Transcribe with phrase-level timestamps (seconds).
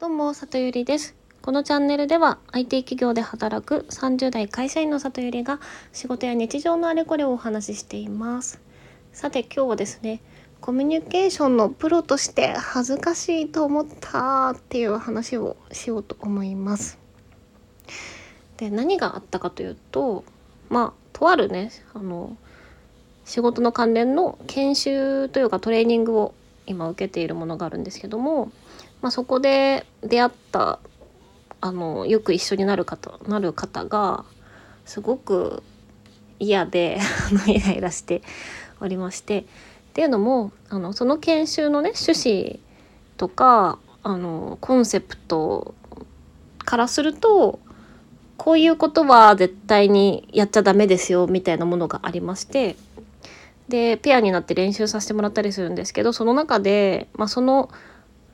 [0.00, 1.14] どうも、里ゆりです。
[1.42, 5.60] このチャンネルでは IT 企業で働く30代会社員の里ゆりが
[5.92, 8.62] 仕事や日常のあれこれをお話ししています。
[9.12, 10.22] さて今日はですね、
[10.62, 16.98] コミュニケーションのプロとして恥ずかしいと思ったっていう話をしようと思います。
[18.56, 20.24] で、何があったかというと、
[20.70, 22.38] まあ、とあるね、あの、
[23.26, 26.34] 仕事の関連の研修というかトレーニングを
[26.66, 28.50] 今受けているものがあるんですけども、
[29.02, 30.78] まあ、そこで出会った
[31.60, 34.24] あのよく一緒になる方なる方が
[34.84, 35.62] すごく
[36.38, 36.98] 嫌で
[37.46, 38.22] イライラして
[38.80, 39.44] おりまして。
[39.90, 42.60] っていうのもあのその研修のね趣旨
[43.16, 45.74] とかあのコンセプト
[46.58, 47.58] からすると
[48.36, 52.76] こういうことは絶対にやっちゃダメですよみたいなものがありまして。
[53.68, 57.70] でペアになって練習させてもらったりするんですけどその中で、まあ、その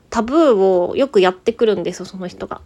[0.09, 2.61] タブーをよくやってくるんですよその人が。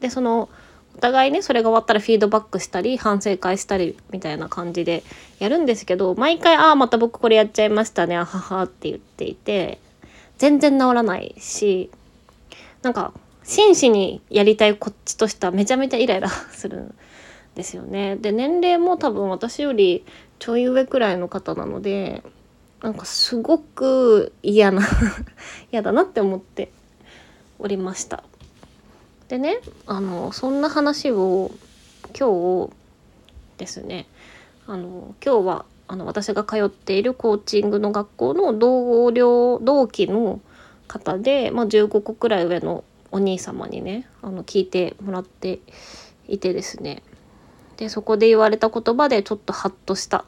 [0.00, 0.48] でその
[0.96, 5.02] お互いねそれが終わったらフィードバックしたり反省会したりみたいな感じで
[5.38, 9.78] やるんですけど毎回「ああまた僕これやっちゃいましたねあはは」って言っていて
[10.38, 11.90] 全然治らないし
[12.82, 16.94] なんか真摯にやりたいこっちとしてはめちゃめちゃイライラするん
[17.54, 18.16] ですよね。
[18.16, 20.04] で年齢も多分私より
[20.38, 22.22] ちょい上くらいの方なので
[22.82, 24.82] なんかすごく嫌な
[25.72, 26.70] 嫌だなって思って
[27.58, 28.24] おりました。
[29.28, 31.50] でねあのそんな話を
[32.18, 32.72] 今日
[33.58, 34.06] ですね
[34.66, 40.40] あの今日はあの私が通っているコーチングの学校の同僚同期の
[40.88, 45.60] 方で、まあ、15個くらい上のお兄様にねあの聞いてもらって
[46.28, 47.02] いてですね
[47.76, 50.24] でそこで言われた言葉でちょっとハッとしたっ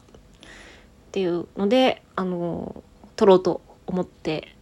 [1.11, 2.83] ていうのであの
[3.15, 4.55] 撮ろうと思って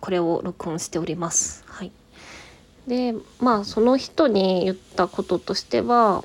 [0.00, 1.62] これを録音しております。
[1.66, 1.92] はい、
[2.86, 6.24] でまあその人に言ったこととしては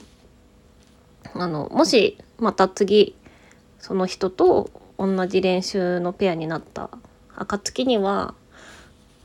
[1.34, 3.16] あのもしまた次
[3.80, 6.90] その人と同じ練習のペアになった
[7.36, 8.34] 暁には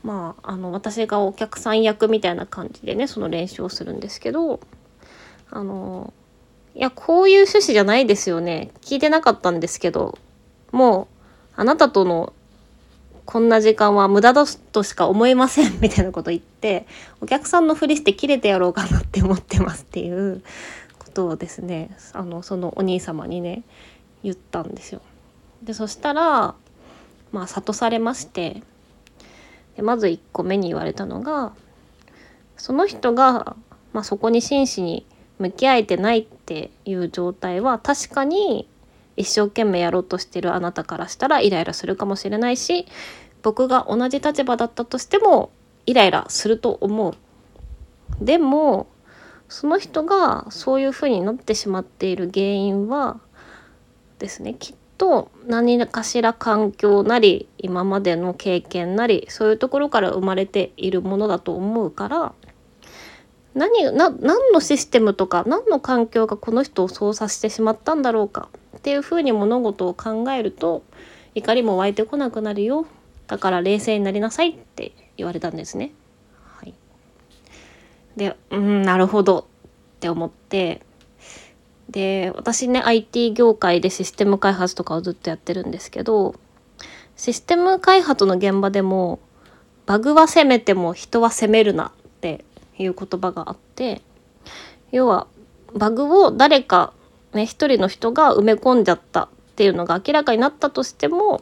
[0.03, 4.59] まああの私がお客さん役みたいな感じでねその練習をするんですけど
[5.49, 6.13] あの
[6.75, 8.71] いやこういう趣旨じゃないですよね。
[8.81, 10.17] 聞いてなかったんですけど
[10.71, 11.07] もう
[11.55, 12.33] あなたとの
[13.25, 16.85] こんな時間は無駄だとしか思えませんみたいなこと言って
[17.21, 20.41] お客さんのふりして切れてやろうかなって思ってますっていう
[20.99, 23.63] ことをですねあのそのお兄様にね
[24.23, 25.01] 言ったんですよ。
[25.63, 26.55] でそしたら
[27.31, 28.61] まあ諭されまして
[29.75, 31.53] でまず1個目に言われたのが
[32.57, 33.55] その人が、
[33.93, 35.05] まあ、そこに真摯に
[35.39, 38.69] 向き合えてないっていう状態は確かに
[39.15, 42.85] 一生懸命やろうとしてるあなたからしたらイライラするかもしれないし
[43.41, 45.51] 僕が同じ立場だったとしても
[45.85, 47.13] イライラすると思う。
[48.23, 48.87] でも
[49.49, 53.19] その人がそういうふうになってしまっている原因は
[54.19, 62.33] ですねきっと何かしら環境なり今までの経験なりそういうところから生まれているものだと思うから
[63.53, 68.49] 何な何のシステムとか何の環境がこの人を操作してしまったんだろうか
[68.83, 70.83] っていうふうに物事を考えると
[71.35, 72.85] 怒りも湧いてこなくなるよ。
[73.27, 75.91] だから冷静になりなさいって言われたんですね。
[76.57, 76.73] はい、
[78.17, 80.81] でうんなるほどって思って。
[81.89, 86.35] で私ね IT 業界でシステム開発とかをずっとやってるんですけど
[87.15, 89.19] システム開発の現場でも
[89.85, 92.43] バグは責めても人は責めるなって
[92.77, 94.01] いう言葉があって
[94.91, 95.27] 要は
[95.73, 96.93] バグを誰か
[97.33, 101.41] ね一人の人が埋め込んじゃったっていうのが明らかになったとしても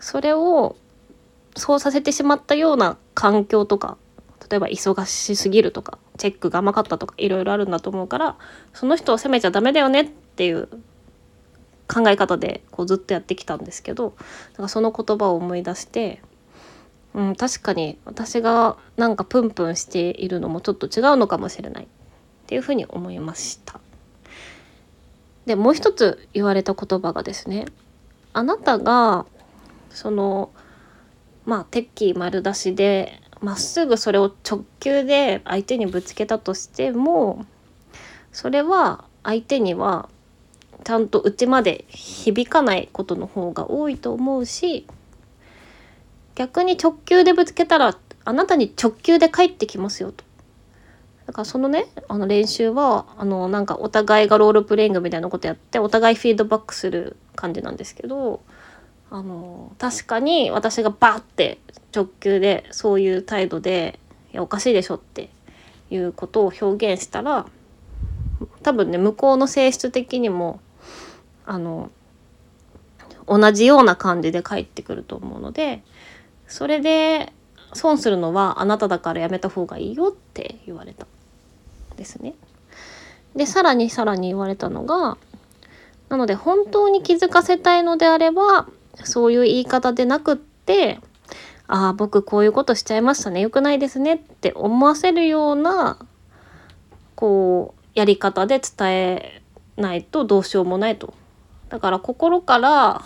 [0.00, 0.76] それを
[1.56, 3.98] そうさせてしまったような環境とか
[4.48, 8.36] 例えば忙しすぎるとかチェックが甘かったとかいろいろあるんだと思うから
[8.72, 10.68] その人を責めちゃダメだよねっていう
[11.88, 14.14] 考え方でこうずっとやってきたんですけど
[14.52, 16.22] だかその言葉を思い出して、
[17.14, 21.86] うん、確かに私がなんかプンプンしているのもちょっと違うのかもしれないっ
[22.46, 23.80] ていうふうに思いました。
[25.48, 27.64] でもう一つ言われた言葉がですね
[28.34, 29.24] あなたが
[29.88, 30.50] その
[31.46, 37.46] まあ鉄器丸出しでまっすぐそれを直球で相手にぶつけたとしても
[38.30, 40.10] それは相手には
[40.84, 44.86] ちゃんと内まで響かないことの方が多いと思うし
[46.34, 47.96] 逆に直球でぶつけたら
[48.26, 50.27] あなたに直球で返ってきますよと。
[51.28, 58.40] だからそのねあの練習はあのなんかお互いがロールプレイングみたいなことやってお互いフィードバックする感じなんですけど
[59.10, 61.58] あの確かに私がバッて
[61.94, 64.00] 直球でそういう態度で
[64.32, 65.28] いやおかしいでしょって
[65.90, 67.44] いうことを表現したら
[68.62, 70.60] 多分ね向こうの性質的にも
[71.44, 71.90] あの
[73.26, 75.82] 同じような感じで返ってくると思うので
[76.46, 77.34] それで
[77.74, 81.06] 損するのはあなただからやめた方がいいよって言われた。
[81.98, 82.34] ですね。
[83.36, 85.18] でさらにさらに言われたのが
[86.08, 88.66] なので本当に気づかせたいのであれば
[89.04, 90.98] そういう言い方でなくって
[91.66, 95.98] ああ僕こういうことしちゃいましたねよくないですねって思わせるような
[97.14, 99.42] こうやり方で伝え
[99.76, 101.12] ないとどうしようもないと。
[101.68, 103.02] だから心から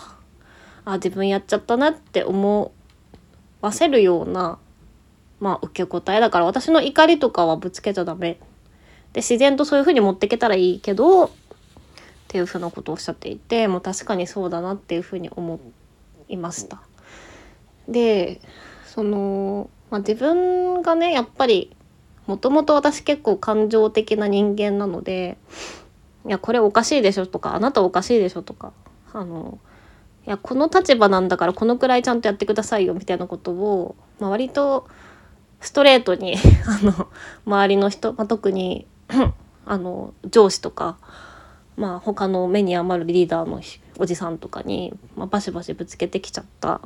[0.85, 2.71] あ自分やっちゃったなって思
[3.61, 4.57] わせるような
[5.39, 8.39] まあ受け答えだから私の怒りとかはぶつけちゃダメ
[9.13, 11.29] で自然とそういう風に持っていけたらいいけどっ
[12.27, 15.59] ていうふうなことをおっしゃっていてもう確かにそうだなっていうふうに思
[16.27, 16.81] いました。
[17.87, 18.41] で
[18.85, 21.75] その、まあ、自分がねやっぱり
[22.27, 25.37] もともと私結構感情的な人間なので
[26.25, 28.71] いやこれおかしいでしょとかあなたおかしいでしょとか
[29.11, 29.59] あの
[30.25, 34.87] いやこの立場なんだからこのくらいちゃんとやってくださいよみたいなことを、まあ、割と
[35.59, 37.07] ストレートに あの
[37.45, 38.87] 周りの人、まあ、特に
[39.65, 40.97] あの上司とか、
[41.77, 43.61] まあ、他の目に余るリーダーの
[43.97, 46.81] おじさんとかに、まあ、バシバシぶつけてきちゃった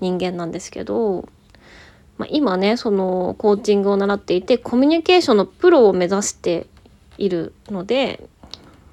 [0.00, 1.28] 人間なんですけど、
[2.18, 6.66] まあ、今ねそのコーチングを習っていてコミュニケーションのプロを目指して
[7.16, 8.28] いるので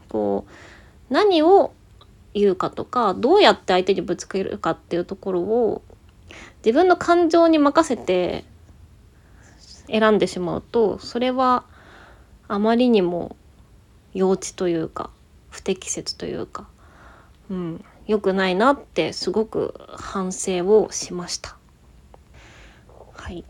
[0.10, 1.74] こう何を
[2.34, 5.82] 言うかとかどうやって相手にぶつけるかっていうところを
[6.66, 8.44] 自分の感情に任せて
[9.88, 11.64] 選んでしまうとそれは
[12.48, 13.36] あまりにも
[14.14, 15.10] 幼稚というか
[15.50, 16.68] 不適切というか、
[17.50, 21.58] うん、良くないなってすごく反省をしました。
[23.14, 23.44] はい、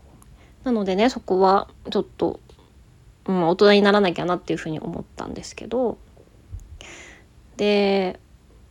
[0.64, 2.40] なのでねそこはちょっと、
[3.26, 5.98] うん、大人にならなきゃなっていうふうに思ったんですけど
[7.56, 8.18] で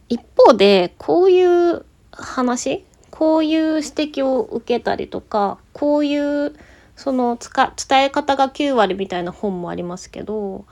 [0.10, 6.56] 一方でこういう話こういう指摘を受けたりとかこういう
[6.96, 10.66] その伝え方が9割みたいな本もありますけど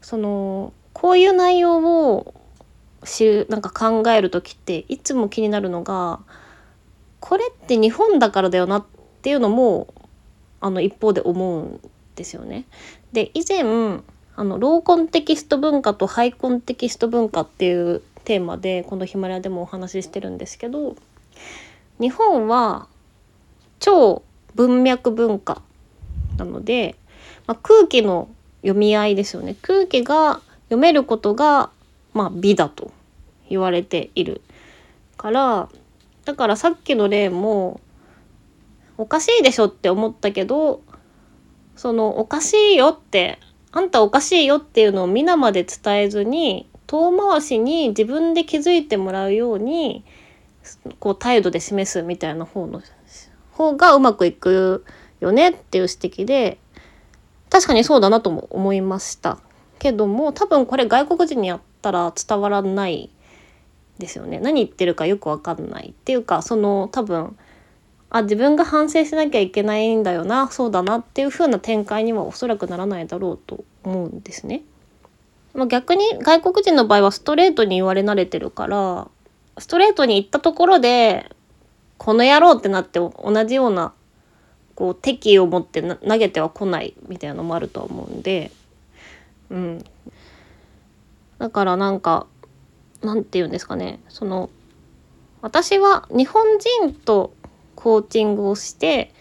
[0.00, 2.34] そのこういう内容を
[3.04, 6.20] 知るなんか考える時っていつも気になるのが
[7.20, 8.84] これって日本だからだよなっ
[9.22, 9.88] ていうのも
[10.60, 11.80] あの一方で思うん
[12.16, 12.66] ですよね。
[13.12, 13.62] で以前
[14.36, 20.96] あのローコンテキスト文化とハイコンテキスト文化っていうテーマでこのヒマラヤでもお話ししてるんですけど
[21.98, 22.86] 日本は
[23.78, 24.22] 超
[24.54, 25.62] 文脈文化
[26.40, 26.96] なので、
[27.46, 28.28] まあ、空気の
[28.62, 29.56] 読み合いですよね。
[29.62, 31.70] 空気が読めることが、
[32.14, 32.92] まあ、美だと
[33.48, 34.40] 言われている
[35.16, 35.68] から
[36.24, 37.80] だからさっきの例も
[38.96, 40.82] おかしいでしょって思ったけど
[41.76, 43.38] そのおかしいよって
[43.72, 50.04] あんたおかしいよっていうのを皆まで伝えずに遠回しに自分で気づいてもらうように
[50.98, 52.82] こう態度で示すみたいな方の
[53.52, 54.84] 方がうまくいく
[55.20, 56.58] よねっていう指摘で
[57.50, 59.38] 確かにそうだなとも思いました
[59.78, 63.10] けども多分これ外国人にやったら伝わらない
[63.98, 67.36] ですよね何言ってるかよく分かんないっていうかその多分
[68.10, 74.62] あ自分が反省しなきゃいけないんだよなそうだなっていう風な展開にはおそらくならないだろうと思うんですね。
[75.54, 79.08] まあ、逆に外国人の場合はストレートに言われ慣れてるから
[79.58, 81.30] ストレートに言ったところで
[81.98, 83.92] この野郎ってなって同じような
[84.80, 88.50] こう敵意を持って投げては来ないみたいなのもあると思うんで。
[89.50, 89.84] うん。
[91.36, 92.26] だからなんか
[93.02, 94.00] なんて言うんですかね。
[94.08, 94.48] その
[95.42, 97.34] 私は日本人と
[97.74, 99.12] コーチングをして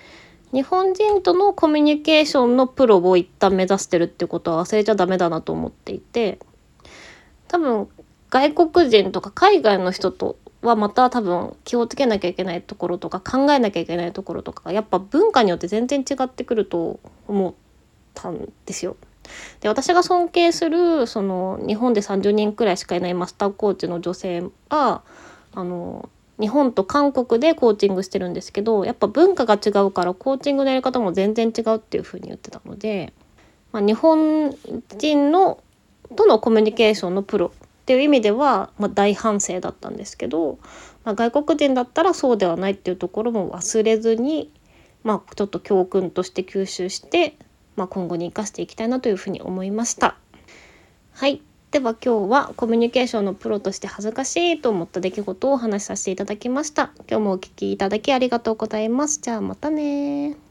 [0.54, 6.40] 日本人とのコミュニケーションのプロを一旦目指してるってことは忘れちゃダメだなと思っていて
[7.50, 7.90] 多分
[8.30, 17.54] 外国人とか海外の人とはまた多分気をつけなきゃいけないところとか考えなきゃいけないところとかがやっぱ文化によって全然違ってくると思っ
[18.14, 18.98] たんですよ。
[19.62, 25.04] で私が尊敬するその日本で30人くらいしかいないマスターコーチの女性は
[25.54, 33.14] あの日本と韓国でコーチングしてるんですけどやっぱ文化が違うからコーチングのやり方も全然違うっていうふうに言ってたので、
[33.72, 34.56] まあ、日本
[34.98, 35.62] 人の
[36.16, 37.52] とのコミュニケーションのプロ
[37.90, 40.60] っていう意味では、まあ、大反省だったんですけど、
[41.04, 44.54] まあ、外国人だったらそうではないっていうところも忘れずに、
[45.02, 47.36] まあ、ちょっと教訓として吸収して、
[47.76, 50.18] まあ、今後に生かしていきたいなというふうに思いました。
[51.14, 51.42] はい
[51.72, 56.92] では今日はコミュニケーションのプロとして恥ずかしいと思った出来事をお話しさせていただきました。
[57.10, 59.20] 今日もお聴きいただきありがとうございます。
[59.20, 60.49] じゃあまたね